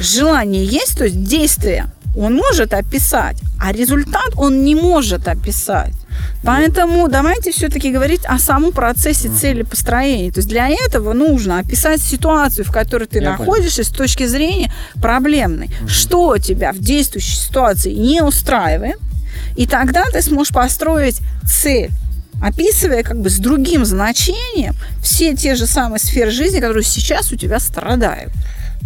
Желание 0.00 0.64
есть, 0.64 0.96
то 0.96 1.04
есть 1.04 1.22
действие 1.22 1.90
он 2.16 2.34
может 2.34 2.72
описать, 2.72 3.36
а 3.60 3.72
результат 3.72 4.32
он 4.36 4.64
не 4.64 4.74
может 4.74 5.28
описать. 5.28 5.92
Поэтому 6.44 7.06
давайте 7.08 7.52
все-таки 7.52 7.92
говорить 7.92 8.22
о 8.24 8.38
самом 8.38 8.72
процессе 8.72 9.28
целепостроения. 9.28 10.32
То 10.32 10.38
есть 10.38 10.48
для 10.48 10.70
этого 10.70 11.12
нужно 11.12 11.58
описать 11.58 12.00
ситуацию, 12.00 12.64
в 12.64 12.72
которой 12.72 13.06
ты 13.06 13.18
Я 13.18 13.32
находишься 13.32 13.82
понял. 13.82 13.92
с 13.92 13.96
точки 13.98 14.26
зрения 14.26 14.72
проблемной. 14.94 15.66
Угу. 15.82 15.88
Что 15.88 16.38
тебя 16.38 16.72
в 16.72 16.78
действующей 16.78 17.36
ситуации 17.36 17.92
не 17.92 18.22
устраивает, 18.22 18.96
и 19.58 19.66
тогда 19.66 20.04
ты 20.06 20.22
сможешь 20.22 20.54
построить 20.54 21.20
цель 21.44 21.90
описывая 22.42 23.02
как 23.02 23.20
бы 23.20 23.30
с 23.30 23.38
другим 23.38 23.84
значением 23.84 24.74
все 25.02 25.34
те 25.34 25.54
же 25.54 25.66
самые 25.66 25.98
сферы 25.98 26.30
жизни, 26.30 26.60
которые 26.60 26.84
сейчас 26.84 27.32
у 27.32 27.36
тебя 27.36 27.60
страдают. 27.60 28.32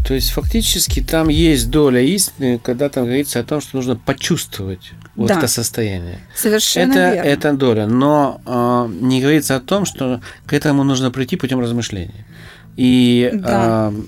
То 0.07 0.15
есть 0.15 0.31
фактически 0.31 1.01
там 1.03 1.29
есть 1.29 1.71
доля 1.71 2.01
истины, 2.01 2.59
когда 2.63 2.89
там 2.89 3.05
говорится 3.05 3.41
о 3.41 3.43
том, 3.43 3.61
что 3.61 3.77
нужно 3.77 3.97
почувствовать 3.97 4.93
вот 5.17 5.29
да. 5.29 5.39
это 5.39 5.49
состояние. 5.49 6.21
Совершенно 6.35 6.93
это, 6.93 7.15
верно. 7.15 7.29
Это 7.29 7.53
доля, 7.53 7.87
но 7.87 8.41
э, 8.47 8.93
не 9.03 9.21
говорится 9.21 9.57
о 9.57 9.61
том, 9.61 9.85
что 9.85 10.21
к 10.47 10.53
этому 10.53 10.85
нужно 10.85 11.11
прийти 11.11 11.37
путем 11.37 11.61
размышления. 11.61 12.25
И 12.77 13.31
да. 13.35 13.93
э, 13.93 14.01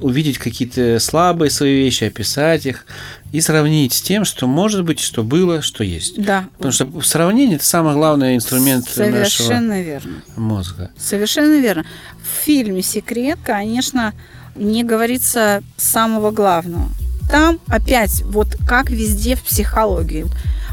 увидеть 0.00 0.38
какие-то 0.38 0.98
слабые 0.98 1.50
свои 1.50 1.82
вещи, 1.82 2.04
описать 2.04 2.66
их 2.66 2.86
и 3.32 3.40
сравнить 3.40 3.92
с 3.92 4.02
тем, 4.02 4.24
что 4.24 4.46
может 4.46 4.84
быть, 4.84 5.00
что 5.00 5.22
было, 5.22 5.62
что 5.62 5.84
есть. 5.84 6.20
Да. 6.22 6.48
Потому 6.56 6.72
что 6.72 6.88
сравнение 7.02 7.56
это 7.56 7.64
самый 7.64 7.94
главный 7.94 8.36
инструмент 8.36 8.88
Совершенно 8.88 9.68
нашего 9.68 9.80
верно. 9.80 10.22
мозга. 10.36 10.90
Совершенно 10.98 11.60
верно. 11.60 11.84
В 12.22 12.44
фильме 12.44 12.82
Секрет, 12.82 13.38
конечно, 13.44 14.14
не 14.56 14.84
говорится 14.84 15.62
самого 15.76 16.30
главного. 16.30 16.88
Там 17.30 17.60
опять, 17.68 18.22
вот 18.22 18.56
как 18.66 18.90
везде 18.90 19.36
в 19.36 19.42
психологии, 19.42 20.26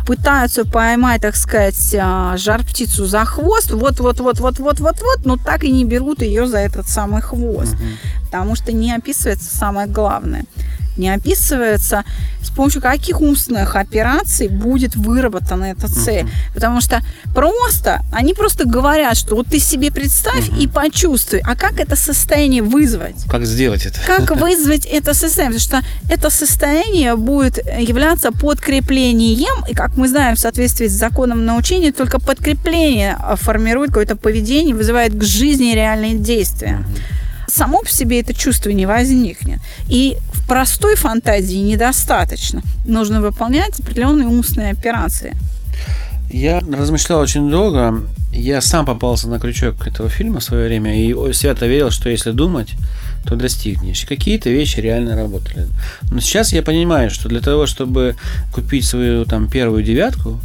пытаются 0.07 0.63
поймать, 0.63 1.22
так 1.22 1.36
сказать, 1.36 1.96
а, 2.00 2.38
жар 2.38 2.63
птицу 2.63 3.05
за 3.05 3.25
хвост, 3.25 3.72
вот-вот-вот-вот-вот-вот-вот, 3.72 5.25
но 5.25 5.36
так 5.36 5.65
и 5.65 5.69
не 5.69 5.84
берут 5.84 6.22
ее 6.22 6.48
за 6.48 6.60
этот 6.60 6.88
самый 6.88 7.22
хвост, 7.22 7.74
угу. 7.74 7.84
Потому 8.27 8.55
что 8.55 8.72
не 8.72 8.93
описывается 8.93 9.55
самое 9.55 9.88
главное– 9.88 10.46
не 10.98 11.10
описывается, 11.10 12.03
с 12.41 12.50
помощью 12.50 12.81
каких 12.81 13.22
умственных 13.22 13.75
операций 13.75 14.48
будет 14.48 14.96
выработана 14.96 15.65
эта 15.65 15.88
цель. 15.88 16.25
Uh-huh. 16.25 16.53
Потому 16.53 16.81
что 16.81 17.01
просто, 17.34 18.01
они 18.12 18.34
просто 18.34 18.67
говорят, 18.67 19.17
что 19.17 19.36
вот 19.36 19.48
ты 19.48 19.60
себе 19.60 19.91
представь 19.91 20.50
uh-huh. 20.50 20.63
и 20.63 20.67
почувствуй, 20.67 21.41
а 21.43 21.55
как 21.55 21.79
это 21.79 21.96
состояние 21.96 22.63
вызвать? 22.63 23.15
Как 23.29 23.46
сделать 23.46 23.86
это? 23.86 24.00
Как 24.05 24.31
вызвать 24.39 24.86
это 24.86 25.13
состояние? 25.13 25.60
Потому 25.60 25.84
что 25.84 26.13
это 26.13 26.29
состояние 26.29 27.15
будет 27.15 27.57
являться 27.79 28.31
подкреплением, 28.31 29.65
и 29.69 29.74
как 29.74 29.98
мы 29.98 30.07
знаем, 30.07 30.36
в 30.36 30.39
соответствии 30.39 30.88
с 30.88 30.93
законом 30.93 31.46
научения, 31.46 31.91
только 31.91 32.19
подкрепление 32.19 33.17
формирует 33.36 33.89
какое-то 33.89 34.15
поведение, 34.15 34.75
вызывает 34.75 35.13
к 35.15 35.24
жизни 35.24 35.75
реальные 35.75 36.15
действия. 36.15 36.79
Uh-huh 36.81 37.17
само 37.48 37.82
по 37.82 37.89
себе 37.89 38.20
это 38.20 38.34
чувство 38.34 38.70
не 38.70 38.86
возникнет. 38.86 39.60
И 39.89 40.18
в 40.34 40.48
простой 40.48 40.96
фантазии 40.96 41.58
недостаточно. 41.58 42.62
Нужно 42.86 43.22
выполнять 43.22 43.80
определенные 43.80 44.27
умственные 44.27 44.72
операции. 44.72 45.36
Я 46.30 46.60
размышлял 46.60 47.22
очень 47.22 47.50
долго. 47.50 48.01
Я 48.34 48.62
сам 48.62 48.86
попался 48.86 49.30
на 49.30 49.39
крючок 49.39 49.88
этого 49.88 50.10
фильма 50.10 50.39
в 50.39 50.44
свое 50.44 50.68
время 50.68 51.01
и 51.01 51.34
свято 51.34 51.66
верил, 51.66 51.89
что 51.89 52.10
если 52.10 52.32
думать, 52.32 52.75
то 53.25 53.36
достигнешь. 53.36 54.06
какие-то 54.06 54.50
вещи 54.50 54.80
реально 54.80 55.16
работали. 55.16 55.68
Но 56.12 56.20
сейчас 56.20 56.54
я 56.54 56.62
понимаю, 56.62 57.10
что 57.10 57.30
для 57.30 57.42
того, 57.42 57.66
чтобы 57.66 58.16
купить 58.54 58.86
свою 58.86 59.25
там 59.25 59.50
первую 59.50 59.84
девятку 59.84 60.39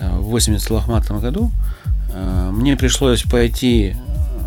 э, 0.00 0.18
в 0.18 0.24
80 0.24 0.70
лохматом 0.70 1.20
году, 1.20 1.50
э, 2.12 2.50
мне 2.52 2.76
пришлось 2.76 3.22
пойти 3.22 3.96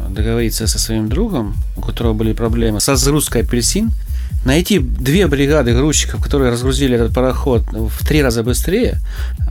договориться 0.10 0.68
со 0.68 0.80
своим 0.80 1.10
другом, 1.10 1.56
у 1.78 1.82
которого 1.82 2.14
были 2.14 2.34
проблемы, 2.34 2.80
со 2.80 2.92
разгрузкой 2.92 3.42
апельсин, 3.42 3.92
найти 4.46 4.80
две 4.80 5.28
бригады 5.28 5.74
грузчиков, 5.74 6.22
которые 6.22 6.52
разгрузили 6.52 6.96
этот 6.96 7.14
пароход 7.14 7.64
в 7.72 8.06
три 8.06 8.22
раза 8.22 8.44
быстрее, 8.44 9.00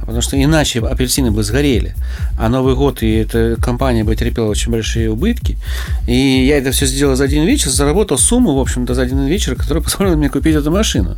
потому 0.01 0.23
что 0.23 0.41
иначе 0.41 0.81
апельсины 0.81 1.31
бы 1.31 1.43
сгорели. 1.43 1.95
А 2.39 2.49
Новый 2.49 2.75
год 2.77 3.03
и 3.03 3.11
эта 3.11 3.57
компания 3.61 4.05
бы 4.05 4.15
терпела 4.15 4.49
очень 4.49 4.71
большие 4.71 5.11
убытки. 5.11 5.59
И 6.07 6.47
я 6.47 6.59
это 6.59 6.71
все 6.71 6.87
сделал 6.87 7.17
за 7.17 7.25
один 7.25 7.45
вечер, 7.45 7.71
заработал 7.71 8.19
сумму, 8.19 8.55
в 8.55 8.61
общем-то, 8.61 8.95
за 8.95 9.03
один 9.03 9.27
вечер, 9.27 9.57
которая 9.57 9.83
позволила 9.85 10.17
мне 10.17 10.29
купить 10.29 10.55
эту 10.55 10.71
машину. 10.71 11.17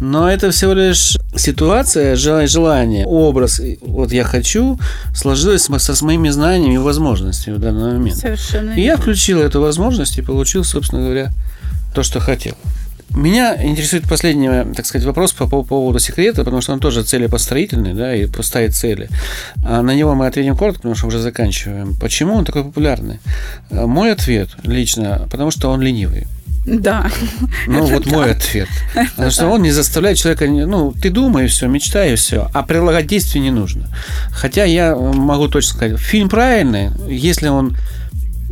Но 0.00 0.30
это 0.30 0.50
всего 0.50 0.74
лишь 0.74 1.16
ситуация, 1.36 2.16
желание, 2.16 3.06
образ, 3.06 3.60
вот 3.80 4.12
я 4.12 4.24
хочу, 4.24 4.78
сложилось 5.14 5.68
со 5.78 6.04
моими 6.04 6.28
знаниями 6.28 6.74
и 6.74 6.78
возможностями 6.78 7.56
в 7.56 7.58
данный 7.60 7.94
момент. 7.94 8.16
Совершенно. 8.16 8.70
И 8.72 8.82
я 8.82 8.96
включил 8.96 9.40
эту 9.40 9.60
возможность 9.60 10.18
и 10.18 10.22
получил, 10.22 10.64
собственно 10.64 11.02
говоря, 11.02 11.30
то, 11.94 12.02
что 12.02 12.20
хотел. 12.20 12.54
Меня 13.10 13.56
интересует 13.64 14.08
последний, 14.08 14.48
так 14.74 14.84
сказать, 14.86 15.06
вопрос 15.06 15.32
по, 15.32 15.46
по 15.46 15.62
поводу 15.62 16.00
секрета, 16.00 16.42
потому 16.42 16.60
что 16.60 16.72
он 16.72 16.80
тоже 16.80 17.04
целепостроительный, 17.04 17.94
да, 17.94 18.12
и 18.12 18.26
поставит 18.26 18.74
цели. 18.74 19.08
А 19.64 19.82
на 19.82 19.94
него 19.94 20.14
мы 20.16 20.26
ответим 20.26 20.56
коротко, 20.56 20.80
потому 20.80 20.96
что 20.96 21.06
уже 21.06 21.20
заканчиваем. 21.20 21.94
Почему 22.00 22.34
он 22.34 22.44
такой 22.44 22.64
популярный? 22.64 23.20
Мой 23.70 24.10
ответ 24.10 24.48
лично, 24.64 25.28
потому 25.30 25.52
что 25.52 25.70
он 25.70 25.80
ленивый. 25.80 26.26
Да. 26.64 27.10
Ну, 27.66 27.84
вот 27.84 28.06
мой 28.06 28.32
ответ. 28.32 28.68
Потому 28.94 29.30
что 29.30 29.48
он 29.48 29.62
не 29.62 29.70
заставляет 29.70 30.18
человека, 30.18 30.46
ну, 30.46 30.92
ты 30.92 31.10
думай 31.10 31.46
все, 31.46 31.66
мечтай 31.68 32.14
все, 32.16 32.50
а 32.52 32.62
прилагать 32.62 33.06
действия 33.06 33.40
не 33.40 33.50
нужно. 33.50 33.88
Хотя 34.30 34.64
я 34.64 34.96
могу 34.96 35.48
точно 35.48 35.76
сказать, 35.76 36.00
фильм 36.00 36.28
правильный, 36.28 36.90
если 37.08 37.48
он 37.48 37.76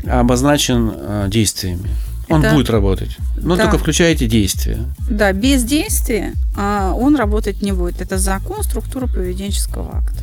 обозначен 0.06 0.92
э, 0.94 1.26
действиями. 1.28 1.88
Он 2.28 2.44
это... 2.44 2.54
будет 2.54 2.70
работать. 2.70 3.16
Но 3.36 3.56
да. 3.56 3.64
только 3.64 3.78
включаете 3.78 4.26
действия. 4.26 4.78
Да, 5.08 5.32
без 5.32 5.64
действия 5.64 6.32
а, 6.56 6.92
он 6.94 7.16
работать 7.16 7.62
не 7.62 7.72
будет. 7.72 8.00
Это 8.00 8.18
закон 8.18 8.62
структуры 8.62 9.06
поведенческого 9.06 9.98
акта. 9.98 10.22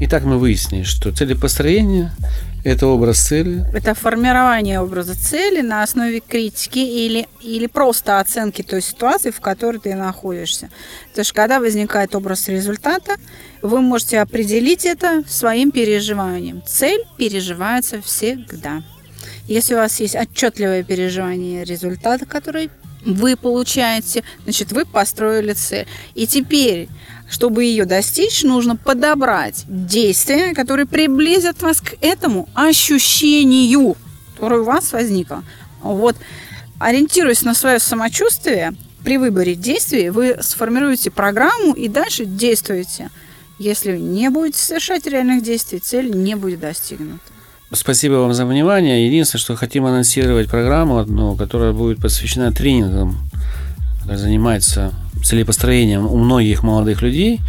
Итак, 0.00 0.24
мы 0.24 0.38
выяснили, 0.38 0.82
что 0.82 1.12
целепостроение– 1.12 2.10
это 2.64 2.88
образ 2.88 3.18
цели. 3.18 3.64
Это 3.72 3.94
формирование 3.94 4.80
образа 4.80 5.14
цели 5.14 5.60
на 5.60 5.82
основе 5.82 6.20
критики 6.20 6.78
или, 6.78 7.28
или 7.40 7.66
просто 7.66 8.18
оценки 8.18 8.62
той 8.62 8.82
ситуации, 8.82 9.30
в 9.30 9.40
которой 9.40 9.78
ты 9.78 9.94
находишься. 9.94 10.70
То 11.14 11.20
есть, 11.20 11.32
когда 11.32 11.60
возникает 11.60 12.14
образ 12.14 12.48
результата, 12.48 13.16
вы 13.62 13.80
можете 13.80 14.20
определить 14.20 14.84
это 14.84 15.22
своим 15.28 15.70
переживанием. 15.70 16.62
Цель 16.66 17.04
переживается 17.16 18.02
всегда. 18.02 18.82
Если 19.46 19.74
у 19.74 19.78
вас 19.78 20.00
есть 20.00 20.16
отчетливое 20.16 20.82
переживание 20.82 21.64
результата, 21.64 22.26
который 22.26 22.70
вы 23.06 23.36
получаете, 23.36 24.24
значит, 24.44 24.72
вы 24.72 24.84
построили 24.84 25.52
цель. 25.52 25.86
И 26.14 26.26
теперь, 26.26 26.88
чтобы 27.30 27.64
ее 27.64 27.84
достичь, 27.84 28.42
нужно 28.42 28.76
подобрать 28.76 29.64
действия, 29.68 30.54
которые 30.54 30.86
приблизят 30.86 31.62
вас 31.62 31.80
к 31.80 31.94
этому 32.00 32.48
ощущению, 32.54 33.96
которое 34.34 34.60
у 34.60 34.64
вас 34.64 34.92
возникло. 34.92 35.44
Вот, 35.82 36.16
ориентируясь 36.78 37.42
на 37.42 37.54
свое 37.54 37.78
самочувствие, 37.78 38.74
при 39.04 39.18
выборе 39.18 39.54
действий 39.54 40.10
вы 40.10 40.38
сформируете 40.40 41.12
программу 41.12 41.72
и 41.74 41.88
дальше 41.88 42.24
действуете. 42.24 43.10
Если 43.58 43.96
не 43.96 44.28
будете 44.30 44.58
совершать 44.58 45.06
реальных 45.06 45.42
действий, 45.42 45.78
цель 45.78 46.10
не 46.10 46.34
будет 46.34 46.60
достигнута. 46.60 47.22
Спасибо 47.72 48.14
вам 48.14 48.32
за 48.32 48.46
внимание. 48.46 49.06
Единственное, 49.06 49.40
что 49.40 49.56
хотим 49.56 49.86
анонсировать 49.86 50.48
программу 50.48 50.98
одну, 50.98 51.34
которая 51.34 51.72
будет 51.72 51.98
посвящена 51.98 52.52
тренингам, 52.52 53.18
которая 53.98 54.18
занимается 54.18 54.92
целепостроением 55.24 56.06
у 56.06 56.16
многих 56.16 56.62
молодых 56.62 57.02
людей. 57.02 57.40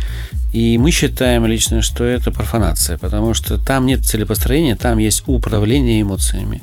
И 0.53 0.77
мы 0.79 0.91
считаем 0.91 1.45
лично, 1.45 1.81
что 1.81 2.03
это 2.03 2.31
профанация, 2.31 2.97
потому 2.97 3.33
что 3.35 3.59
там 3.59 3.85
нет 3.85 4.05
целепостроения, 4.05 4.75
там 4.75 4.97
есть 4.97 5.23
управление 5.27 6.01
эмоциями. 6.01 6.61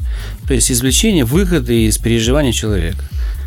То 0.48 0.54
есть 0.54 0.72
извлечение 0.72 1.24
выгоды 1.24 1.84
из 1.84 1.98
переживания 1.98 2.52
человека. 2.52 3.04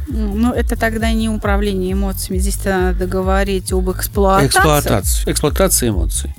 Ну, 0.07 0.53
это 0.53 0.77
тогда 0.77 1.11
не 1.11 1.27
управление 1.27 1.91
эмоциями. 1.91 2.39
Здесь 2.39 2.63
надо 2.63 3.07
говорить 3.07 3.73
об 3.73 3.89
эксплуатации. 3.91 4.47
Эксплуатация. 4.47 5.31
Эксплуатация 5.31 5.89
эмоций. 5.89 6.33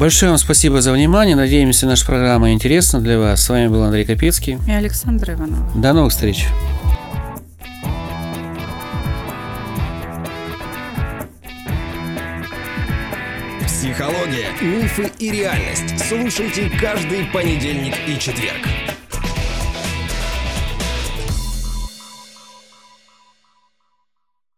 Большое 0.00 0.30
вам 0.30 0.38
спасибо 0.38 0.80
за 0.80 0.92
внимание. 0.92 1.36
Надеемся, 1.36 1.86
наша 1.86 2.06
программа 2.06 2.52
интересна 2.52 3.02
для 3.02 3.18
вас. 3.18 3.42
С 3.44 3.48
вами 3.50 3.66
был 3.66 3.82
Андрей 3.82 4.06
Капецкий. 4.06 4.56
И 4.66 4.70
Александр 4.70 5.32
Иванов. 5.32 5.78
До 5.78 5.92
новых 5.92 6.10
встреч. 6.12 6.46
Психология, 13.66 14.48
мифы 14.62 15.12
и 15.18 15.32
реальность. 15.32 16.02
Слушайте 16.08 16.70
каждый 16.80 17.26
понедельник 17.26 17.94
и 18.08 18.18
четверг. 18.18 18.66